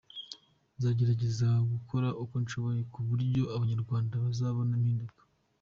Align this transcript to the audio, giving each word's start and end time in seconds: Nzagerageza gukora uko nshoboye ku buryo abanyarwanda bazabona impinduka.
Nzagerageza 0.77 1.47
gukora 1.71 2.07
uko 2.23 2.35
nshoboye 2.43 2.81
ku 2.93 2.99
buryo 3.07 3.43
abanyarwanda 3.55 4.13
bazabona 4.23 4.73
impinduka. 4.79 5.23